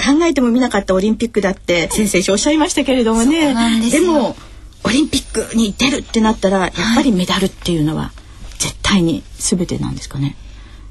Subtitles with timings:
[0.00, 3.54] 考えてもみなかったオリンピックだって先生おっしゃいましたけれどもね。
[3.90, 4.36] でも
[4.84, 8.12] オリンピックに出るってなったらやっぱりメダルっていうのは
[8.58, 10.36] 絶対に全てなんですかね？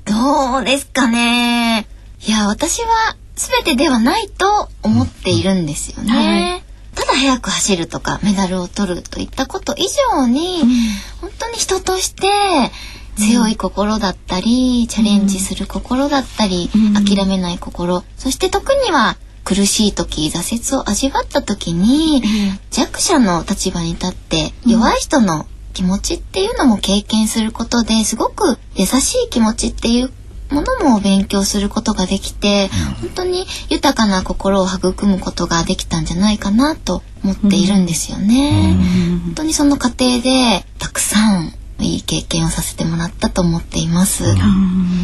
[0.06, 1.88] どうですかね。
[2.28, 6.14] いや、私は全てではないと思っているんですよね。
[6.14, 6.64] はい
[6.96, 10.64] ただ速く走るとかメダルを取るといったこと以上に、
[11.22, 12.28] 本当に人として
[13.20, 17.06] 強い心だったり、チャレンジする心だったり、うん。
[17.06, 22.24] 諦めない心、そして特には苦しい時挫折を味わった時に、
[22.72, 30.12] 弱者の立場に立って弱い人の気持ちっていうのも経験することですごく優しい気持ちっていう
[30.50, 32.70] ものも勉強することができて、
[33.02, 38.78] 本当に豊かな心を育むことができたんじゃないかなと思っているんですよね。
[39.26, 44.24] 本当にその過程でたくさんいい経験をさせてもらったと思っています。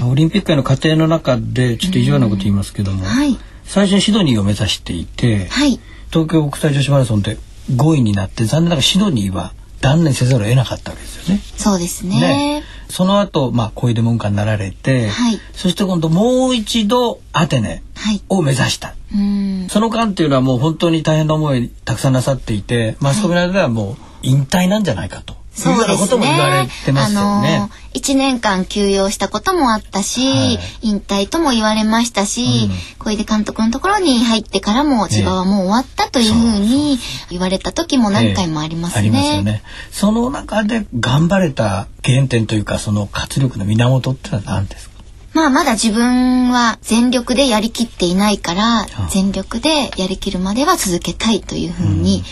[0.09, 3.37] オリンピックへの過程の中でちょっと意地悪なこと言いますけども、はい。
[3.63, 5.79] 最初にシドニーを目指していて、はい。
[6.11, 7.37] 東京国際女子マラソンで
[7.71, 11.41] 5位になって残念ながらシドニーは断念せざるを得なかったわけですよね。
[11.57, 12.19] そうですね。
[12.19, 18.21] ねその後、まあ、小出門下になられて、はいそして今度もう一度アテネはい。
[18.29, 18.95] を目指した。
[19.13, 19.67] うん。
[19.69, 27.55] その間っていうのはもう本当に大変な思いたくさんなさっていてマスコミの間ではもう引退なんじゃないかというようなことも言われてますよね。
[27.57, 36.97] あの1年間休養したこともあったし、はい引退とも言われましたし、うん小出監督のところに入ってからも千葉はもう終わったというふうに
[37.29, 39.43] 言われた時も何回もありますええありますよね。
[39.43, 39.63] ね。
[39.91, 44.95] その中で頑張れた原点というかその活力の源ってのは何ですか？
[45.33, 52.23] まあまだ自分は全力でやりきっていないから、全力でやりきるまでは続けたいというふうに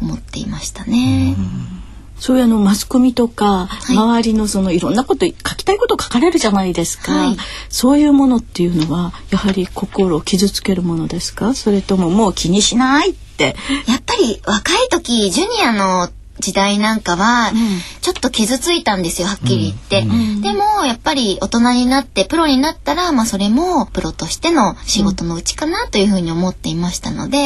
[0.00, 1.36] 思っていましたね。
[2.22, 3.96] そういうあのマスコミとか、い。
[3.96, 7.36] 周りのそのいろんなこと書きたいこと書かれるじゃないですか、はい。
[7.68, 11.52] そういうものっていうのはやはり心を傷つけるものですか？
[11.54, 13.56] それとももう気にしないって。
[13.88, 17.52] やっぱり若い時ジュニアの時代なんかは
[18.00, 20.02] ちょっと傷ついたんですよはっきり言って、
[20.42, 27.38] でもやっぱり大人になってプロになったらまあそれもプロとしての仕事のうちかなというふうに思っていましたので、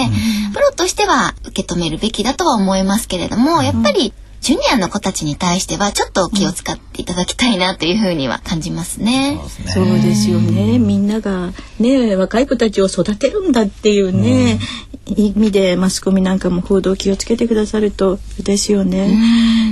[0.53, 4.13] プロとしては受け止めるべきだとは思いますけれどもやっぱり
[4.47, 9.41] ジュニアの子たちに対してはちょっと気を使っていただきたいなというふうには感じますね。
[9.75, 10.79] そうですよね。
[10.79, 14.61] みんながね若い子たちを育てるんだっていうね、
[15.07, 19.19] 意味でマスコミなんかも報道気をつけてくださるとですよね。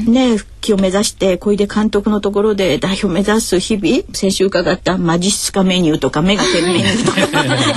[0.09, 7.21] ね復帰を目指して小出監督のところで代表目指す日々先週伺ったマジスカメニューとかメガテンメニューとか。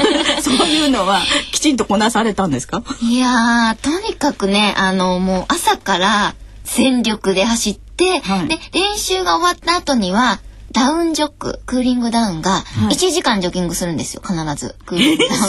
[0.42, 1.22] そういうのは
[1.52, 2.82] きちんとこなされたんですか？
[3.04, 6.34] いやー、とにかくね、あの、もう朝から
[6.78, 8.48] 全力で走って、はい。
[8.48, 10.40] で、練習が終わった後には、
[10.72, 14.76] ダウンジョック、クーリングダウンが1時間ジョギングするんですよ、必ず。
[14.86, 15.44] クーリングダウン。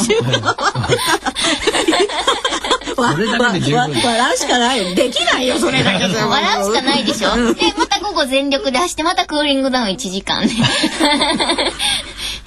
[2.96, 4.94] 笑うしかない。
[4.94, 6.08] できないよそれだけ。
[6.08, 7.36] で 笑うしかないでしょ。
[7.54, 10.46] で、また午後全力で走って、またクーリングダウン1時間。
[10.48, 10.54] で。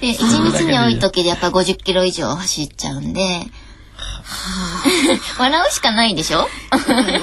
[0.01, 3.45] で、1日に多い時でやっぱ50キロ以上走っちゃうんで、
[5.39, 6.47] 笑うしかないでしょ？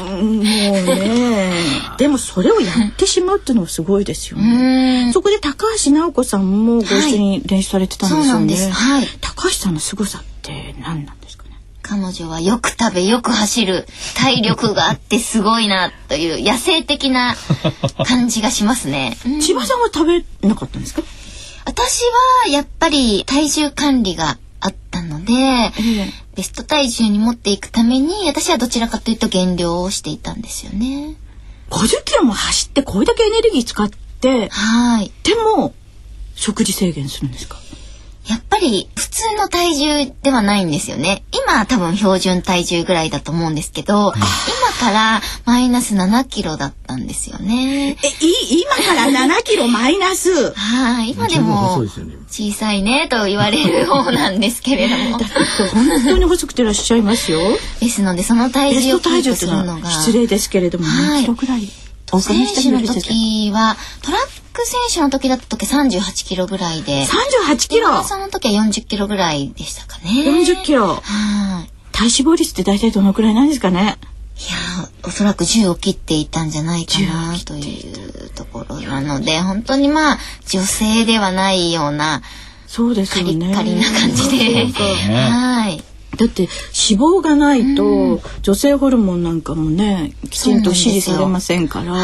[0.06, 1.52] もうね
[1.98, 5.10] でもそれをやってしまうっていうのはすごいですようね。
[5.12, 8.28] そこで高橋直子さんもご一緒に練習されてたんですよね。
[8.28, 11.50] そうなんですはい高橋さんの凄さって何なんですかね？
[11.82, 17.34] 彼女はよく食べよく走る体力があってすごいなという野生的な
[18.06, 19.16] 感じがしますね。
[19.26, 20.06] うん千葉さんは食
[20.42, 21.02] べなかったんですか？
[21.64, 22.00] 私
[22.44, 25.32] はやっぱり体重管理があったので、
[26.34, 31.14] ベスト体重に持っていくために私はどちらかというと減量をしていたんですよね。
[31.70, 33.88] 50キロも走ってこれだけエネルギー使っ
[34.20, 35.12] てはい。
[35.24, 35.74] でも
[36.34, 37.56] 食事制限するんですか？
[38.28, 41.24] いやっぱり普通の体重ではないんですよね。
[41.32, 44.16] 今多分標準体重ぐらいだと思うんですけど、今
[44.78, 47.96] からマイナス7キロだったんですよね。
[48.02, 48.08] え、
[48.52, 50.52] い今から7キロマイナス？
[50.52, 51.78] はい、今でも
[52.28, 55.18] 小さいねと言われる方なんですけれども。
[55.72, 57.40] 本当に細くてらっしゃいますよ。
[57.80, 61.66] ですのでその体重を体重するのが失礼ですけれども、何キロぐらい？
[62.20, 64.20] 選手の時はトラッ
[64.52, 67.04] ク選手の時だった時38キロぐらいで。
[67.04, 68.02] 38キロ？
[68.02, 70.24] その時は40キロぐらいでしたかね。
[70.26, 70.86] 40キロ？
[70.86, 71.70] はい。
[71.92, 73.98] 体脂肪率って大体どのくらいなんですかね？
[74.38, 74.56] いや
[75.04, 82.22] おそらく10を切っていたんじゃないかなというところなので本当にまあ女性ではないような
[82.68, 83.52] そうですよね。
[83.52, 84.66] カリカリな感じで、
[85.10, 85.82] はい
[86.16, 86.48] だって
[86.88, 91.94] 脂肪がないと、女性ホルモンなんかもねきちんと支持されませんから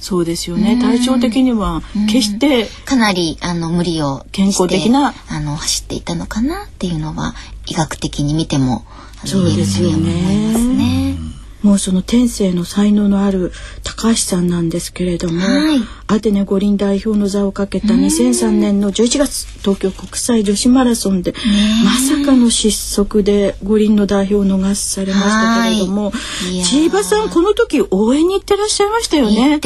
[0.00, 0.78] そうですよね。
[0.80, 7.34] 体調的には決してかなりあの無理を健康的なあの走っていたのかなっていうのは
[7.66, 8.84] 医学的に見ても
[9.24, 11.17] そうですよね。
[11.62, 13.52] もうその天性の才能のある
[13.82, 21.34] 高橋さんなんですけれども、はい、アテネ五輪代表の座をかけた2003年の11月東京国際女子マラソンで
[21.84, 26.12] まさかの失速で五輪の代表を逃されましたけれども
[26.64, 29.58] 千葉さんこの時応援に行ってらっしゃいましたよね。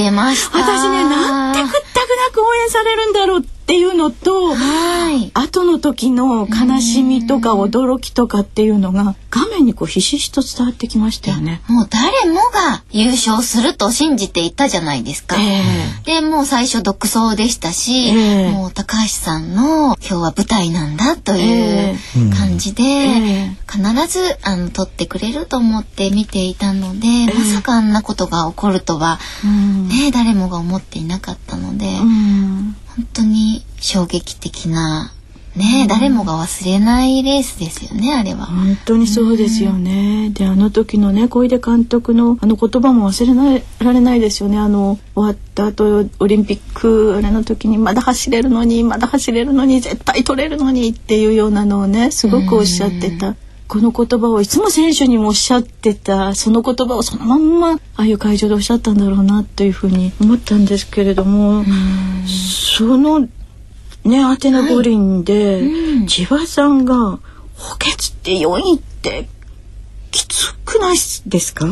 [0.53, 11.63] 私ねなんてくったくなく応援されるんだろうっていうのと、はい、後の時の悲しみとか驚きとかっていうのが画面にこうひしひしと伝わってきましたよね。
[11.69, 15.37] もう誰もが優勝すると信じていたじゃないですか。
[15.41, 21.97] えー、でもう最初独走でしたし、えー、もう高橋さんの今日は舞台なんだという
[22.37, 29.19] 感じで、えー、必ずあの撮ってくれると思って見ていたので、まさかあんなことが起こるとは、
[29.89, 31.87] ね誰もが思っていなかったので。
[32.97, 35.13] 本当に衝撃的な
[35.57, 38.47] ね、うん、誰もが忘れないレースですよねあれは。
[38.47, 44.59] 本当にそうですよね、うん、であの時のね小出監督のあの言葉も忘れないられないですよね。
[44.59, 53.37] あの終わった後オリンピックあれの時にまだ走れるのにまだ走れるのに絶対取れるのにっていうようなのをねすごくおっしゃってた、うん
[53.73, 61.65] この言葉をいつも選手にもおっしゃってたその言葉をそのまんまああいう会場でおっしゃったんだろうなというふうに思ったんですけれども
[62.77, 63.21] その
[64.05, 65.59] ねアテナ五輪で、は
[66.03, 67.19] い、千葉さんが
[67.57, 69.27] 補欠って4位って
[70.11, 70.97] きつくない
[71.27, 71.65] ですか？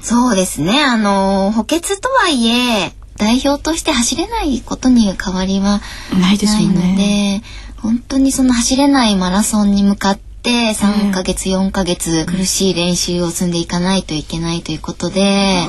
[0.00, 0.84] そうですね。
[0.84, 5.80] あの補欠とはいえ代表として走れないことに変わりは
[6.20, 6.38] ない
[6.68, 7.42] ので、ね、
[7.82, 15.66] 本当にその走れないマラソンに向かってって3ヶ月4ヶ月苦しい練習を積んでいかないといけないということで、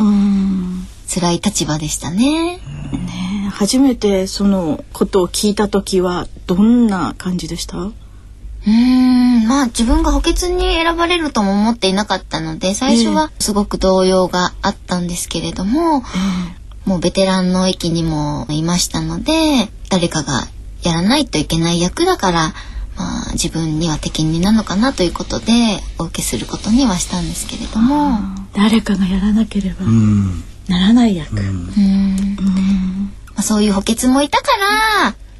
[1.08, 2.58] 辛い立場でしたね。
[2.58, 7.78] ね初めてそのことを聞いた時はどんな感じでした？
[7.78, 16.04] うんまあ自分が補欠に選ばれるとも思っていなかったので最初はすごく動揺があったんですけれども、
[16.86, 19.32] えー、もうベテランの域にもいましたので
[19.90, 20.44] 誰かが
[20.84, 22.54] やらないといけない役だから
[23.00, 28.20] まあ、自分には適任なのかなということでお受けすることにはしたんですけれども。
[28.54, 29.86] 誰かがやらなければ
[30.68, 31.42] ならない役、ま
[33.38, 34.48] あ、そういう補欠もいたか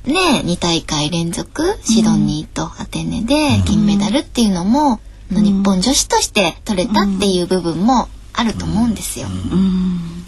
[0.06, 9.28] らね2大会連続シドニーとアテネで金メダルっていうのも、日本女子として取れたっていう部分もあると思うんですよ。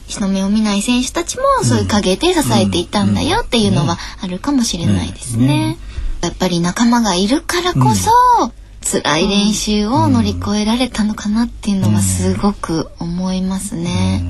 [0.08, 5.78] 日の目を見ない選手たちもそういう陰で支えていたんだよっていうのはあるかもしれないですね。
[6.22, 8.12] やっぱり仲間がいるからこそ、
[8.44, 8.52] うん、
[8.84, 14.24] 辛い練習を乗り越えられたのかなっていうのはすごく思いますね。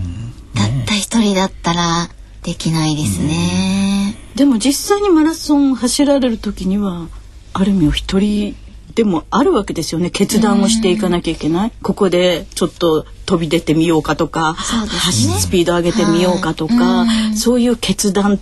[0.56, 2.10] たった一人だったら
[2.44, 4.16] できないですね。
[4.36, 7.08] でも実際にマラソン走られる時には
[7.54, 8.56] ある意味お一人
[8.96, 10.10] でもあるわけですよね。
[10.10, 14.58] 決断をしていかなきゃいけない、ここでちょっと飛び出てみようかとか、ね、
[15.00, 17.06] スピード上げてみようかとか、
[17.36, 18.38] そういう決断っ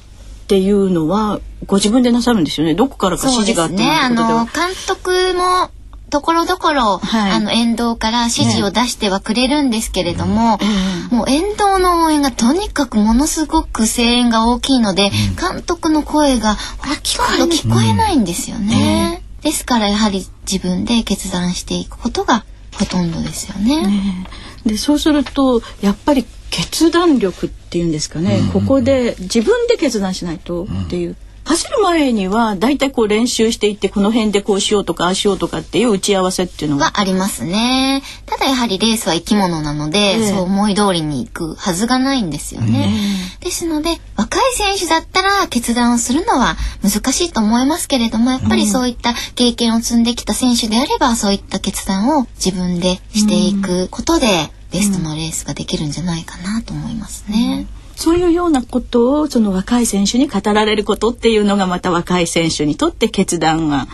[0.49, 2.73] ていうのはご自分でなさるんですよね。
[2.73, 3.87] どこからか指示があってね。
[3.87, 5.69] あの監督も
[6.09, 10.65] ところどころ、はい、あの沿道から指示を出してはくれるんですけれども、ね
[11.11, 16.95] もう沿道の応援がとにかくものすごく声援が大きいので、うん、監督の声がほ
[17.37, 19.21] とんど聞こえないんですよね。
[19.37, 22.45] うん、ですからやはり自分で決断していくことが
[22.77, 23.85] ほとんどですよね。
[23.85, 24.27] ね
[24.65, 31.15] でそうするとやっぱり決断力っていうんですかね、うん、ここで自分で決断しないとっていう。
[31.49, 38.03] 走る前にはだいたいこう練習していってこの辺でこうしようとかああしようとかっていう打ち合わせっていうのはありますね。
[38.27, 40.29] ただやはりレースは生き物なので、ええ。
[40.29, 42.93] そう思い通りにいくはずがないんですよね。
[43.39, 57.67] ですので若い選手だったら決断をするのは難しいと思いますけれどもやっぱりそういった経験を積んできた選手であればそういった決断を自分でしていくことでベストのレースができるんじゃないかなと思いますね。
[57.95, 63.87] そういうようなことをその若い選手に語られることっていうのがまた若い選手にとって決断が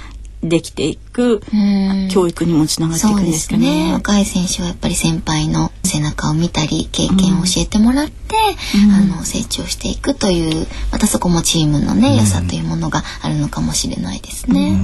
[0.44, 2.10] できていくうん。
[2.12, 3.88] 教育にもつながっていくんでですかすね。
[3.88, 3.94] ね。
[3.94, 8.36] 若い選手はやっぱり先輩の背中を見たり経験を教えてもらって、
[8.76, 8.92] うん。
[8.92, 14.78] あの成長していくというまたそこもチームのね、良さというものがあるのかもしれないですね。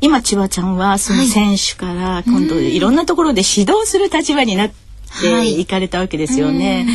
[0.00, 4.72] 今千葉ちゃんはその選手から今度いろんなところで指導する立場になっ
[5.20, 6.86] ていかれたわけですよね。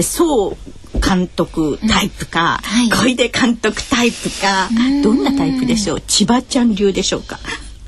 [0.00, 0.56] そう
[1.00, 4.68] 監督タイプか、はい小出監督タイプか、
[5.02, 6.00] どんなタイプでしょう？
[6.00, 7.38] 千葉ちゃん流でしょうか？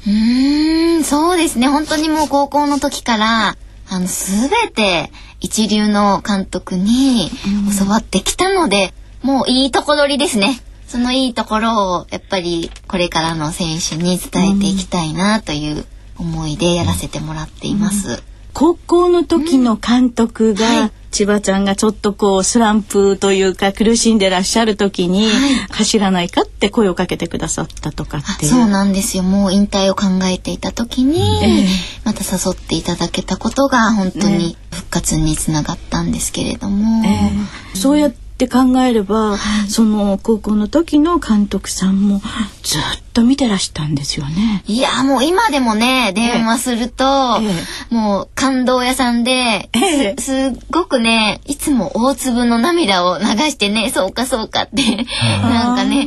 [0.07, 1.69] うーん、そうですね。
[1.69, 3.57] 本当にもう高校の時から、
[3.91, 5.11] あの、すべて
[5.41, 7.31] 一流の監督に
[7.79, 10.61] 教わってきたので、もういいとこ取りですね。
[10.87, 15.85] そのいいところを、やっぱりこれからの選手に伝えていきたいなという
[16.19, 18.23] 思いでやらせてもらっています。
[18.59, 28.45] 高校の時の監督が、はい千葉ちゃんがちょっとこうスランプというか苦しんでらっしゃる時に、はい走らないかって声をかけてくださったとかあって。
[28.45, 29.23] そうなんですよ。
[29.23, 31.67] もう引退を考えていた時に、ええ
[32.05, 37.07] また誘っていただけたことが本当に復活につながったんですけれども。
[37.07, 37.33] え
[37.75, 39.37] えそうやって考えれば、
[39.69, 42.21] その高校の時の監督さんも
[42.63, 42.81] ずっ
[43.13, 44.63] と見てらしたんですよね。
[44.67, 47.05] いやもう今でもね電話すると、
[47.41, 49.31] えもう感動屋さんで、
[49.73, 50.35] ええすっ
[50.71, 55.07] ごくねいつも大粒の涙を流してねそうかそうかって
[55.43, 56.07] なんかね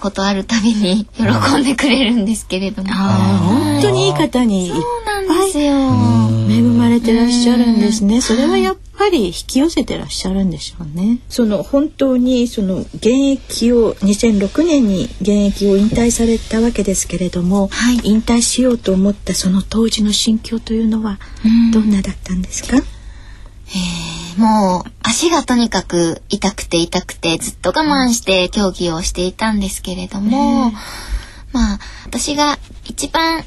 [0.00, 2.88] ことあるたびに喜んでくれるんですけれども。
[2.92, 5.74] 本当にいい方にそうなんですよ。
[6.50, 8.20] 恵まれてらっしゃるんですね。
[8.20, 11.20] それはやっぱり引き寄せてらっしゃるんでしょうね。
[11.28, 21.18] その本当にその現役を2006年に現役を引退されたわけですけれども、はい引退しようと思ったその当時の心境というのは
[21.72, 22.76] どんなだったんですか？
[24.36, 30.70] もう足がとにかく痛くて痛くてずっと我慢して競技をしていたんですけれども、
[31.52, 33.42] まあ私が一番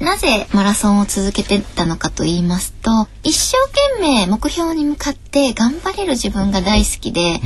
[0.00, 3.56] なぜマラソンを続けてたのかと言いますと一生
[3.98, 7.40] 懸命目標に向かって頑張れる自分が大好きで、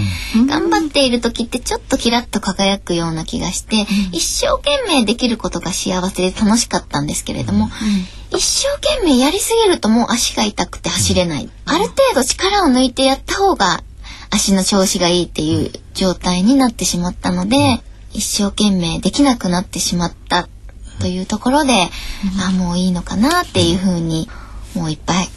[0.49, 7.69] 頑張っている時ってちょっとキラッと輝くような気がして、一生懸命できることが幸せで楽しかったんですけれども、
[8.31, 11.49] 一生懸命やりすぎるともう足が痛くて走れない。
[11.65, 13.83] ある程度力を抜いてやった方が
[14.31, 17.57] 足の調子がいいっていう状態になってしまったので、
[18.13, 20.49] 一生懸命できなくなってしまった
[21.01, 21.73] というところで、
[22.47, 24.29] あもういいのかなっていうふうに
[24.75, 25.29] もういっぱい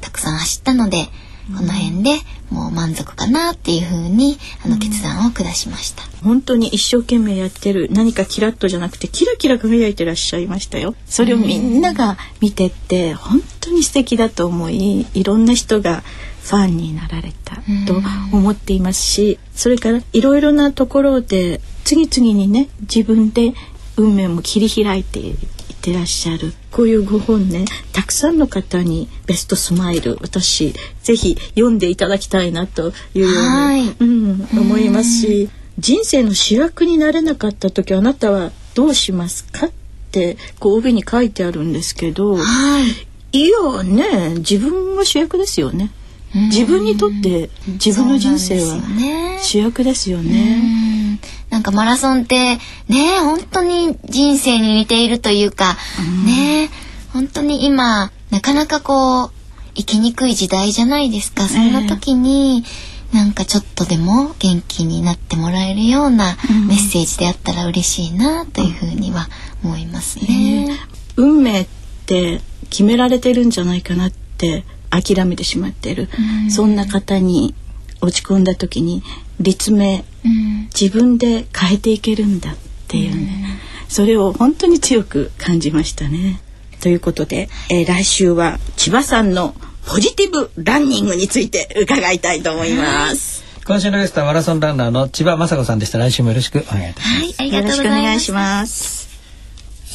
[0.00, 1.08] たくさん走ったので、
[1.56, 2.16] この辺で
[2.50, 6.02] もう満足かなっていうふうにあの決断を下しました。
[6.22, 10.94] 本当に一生懸命やってる何かキラッとじゃなくてキラキラ輝いてらっしゃいましたよ。
[11.06, 16.02] それをみんなが見てって本当に素敵だと思いいろんな人が
[16.44, 17.56] ファンになられた
[17.86, 18.00] と
[18.32, 23.54] 思っていますしそれからいろいろなところで次々にね自分で
[23.96, 25.36] 運命も切り開いていっ
[25.80, 26.52] てらっしゃる。
[26.70, 33.96] こういうご本ねたくさんの方にベストスマイル私ぜひ読んでいただきたいなというように、はい。
[34.00, 35.48] うん、思いますし
[35.78, 39.66] 人生の主役になれなかった時あなたはどうしますか？
[39.66, 39.70] っ
[40.10, 42.42] てこう帯に書いてあるんですけどは
[43.32, 43.38] い。
[43.38, 45.90] いやね自分が主役ですよね。
[46.34, 48.80] 自分にとって自分の人生は
[49.40, 50.83] 主役ですようね。
[51.64, 55.76] かマラソンってね本当に人生に似ているというか、
[56.24, 56.70] ね
[57.12, 59.30] 本当に今なかなかこう
[59.74, 61.48] 生きにくい時代じゃないですか。
[61.48, 62.64] そんな時に、
[63.12, 66.36] なんかちょっとでも元気になってもらえるような
[66.68, 69.28] メッセージであったら嬉しいなというふうには
[69.62, 70.68] 思いますね。
[71.16, 71.66] 運命っ
[72.06, 72.40] て
[72.70, 76.08] 決められてるんじゃないかなって諦めてしまってる、
[76.50, 77.54] そんな方に
[78.00, 79.02] 落ち込んだ時に
[79.40, 80.13] 立命うん
[80.78, 82.56] 自分で変えていけるんだっ
[82.88, 86.40] ていうね、それを本当に強く感じましたね。
[86.80, 89.54] ということで、えー来週は千葉さんの
[89.86, 93.44] ポジティブランニングについて伺いたいと思います。
[93.66, 98.32] 今週のゲストはマラソンランナーの千葉雅子さんでした来週もよろしくお願いいたしますはい、ありがとうよろしくおございます願いし。
[98.32, 99.03] ます。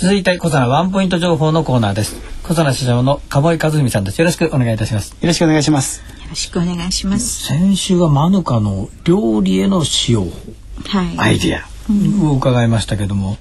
[0.01, 2.15] 続いて小佐ワンポイント情報のコーナーです。
[2.43, 4.19] 小佐市長の鴨井和文さんです。
[4.19, 5.11] よろしくお願いいたします。
[5.19, 5.99] よろしくお願いします。
[5.99, 7.47] よろしくお願いします。
[7.47, 10.21] 先週はマヌカの料理への使用。
[10.21, 10.29] 法
[10.85, 11.19] はい。
[11.19, 12.25] アイディア。
[12.25, 13.37] を伺いましたけども、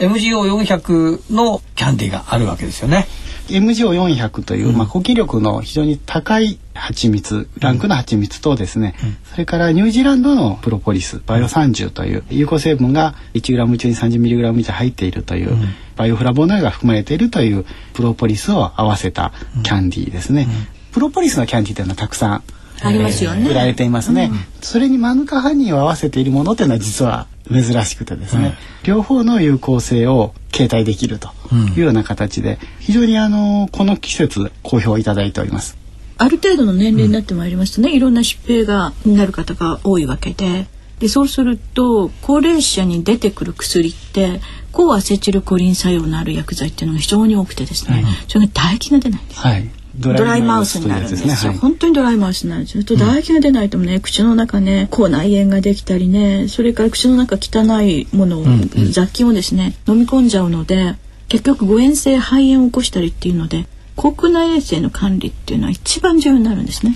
[0.00, 3.06] MGO400 のキャンディーがあるわけですよね
[3.50, 15.64] MGO400 という、うん、まあ、呼吸力の非常に高い蜂蜜ランクの蜂蜜とですね、うん、それからニュージーランドのプロポリスバイオ30という有効成分が 1g 中に 30mg 以上入っているという、うん、
[15.96, 17.64] バイオフラボノイドが含まれているという
[17.94, 20.46] プロポリスを合わせたキャンディーですね。
[20.92, 22.42] プロポリスのキャンディーというのはたくさん
[22.82, 23.48] ありますよね。
[23.48, 24.30] 売られていますね。
[24.60, 31.30] それにマヌカハニーを合わせているものというのは実は珍しくてですね、両方の有効性を携帯できると
[31.76, 35.76] いうような形で、非常にあのこの季節好評いただいております。
[36.18, 40.66] ある程度の年齢になってまいりますとね、いろんな疾病がなる方が多いわけで。
[41.00, 49.40] でそうすると高齢者に出てくる薬って抗アセチルコリン作用のある薬剤っていうのが非常に多くてですね、それが唾液が出ないんです。
[49.40, 52.84] はいドライマウスになるんですよ、ねはい、本当にドライマウスになるんですよ。
[52.84, 58.48] と唾液が出ないとね、うん、口の中ね口内炎ができたりねそれから口の中汚いものを、うん。
[58.50, 60.94] うん、雑菌をですね飲み込んじゃうので
[61.28, 63.66] 結局誤嚥性肺炎を起こしたりっていうので
[63.96, 66.94] 国内衛生の管理っていうのは一番重要になるんですね。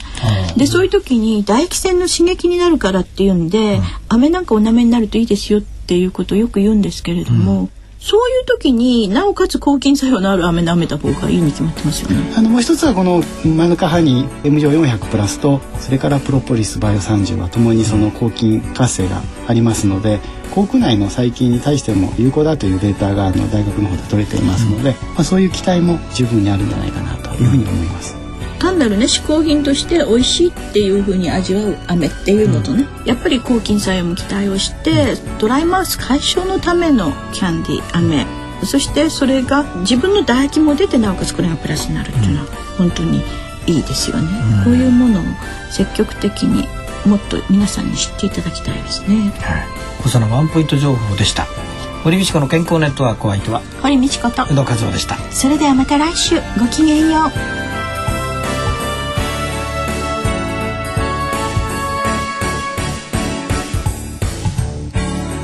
[0.56, 7.70] でそういう時に唾液腺の刺激になるからっていうんで、うん、飴なんかお舐めになるといいですよっていうことをよく言うんですけれども、うん
[8.04, 12.34] そういう時になおかつ抗菌作用のある飴舐めた方がいいに決まってますよね。
[12.36, 20.20] あのもう一つはこのマヌカハニー M 乗400プラスとそれからプロポリスバイオ30はともにその抗菌活性がありますので
[20.54, 28.23] 口腔内の細菌に対しても有効だというデータがあの大学の方で取れていますので、うん、まあ、そういう期待も十分にあるんじゃないかなというふうに思います。
[28.64, 38.26] 単なるね嗜好品として美味しいっていう風に味わう飴っていうのとね、うん、やっぱり抗菌作用も期待をして、ドライマウス解消のためのキャンディー飴
[38.64, 42.46] そしてそれが自分の唾液も出てなおかつこれがプラスになるっていうのは
[42.78, 43.22] 本当に
[43.66, 44.28] いいですよね、
[44.58, 45.24] うん、こういうものを
[45.70, 46.66] 積極的に
[47.06, 49.30] もっと皆さんに知っていただきたいですね。
[49.40, 49.66] はい、
[49.98, 51.46] 小佐のワンポイント情報でした。
[52.02, 55.16] 堀道子の健康ネットワークお相手は堀道子と宇野和夫でした。
[55.30, 57.73] それではまた来週ごきげんよう。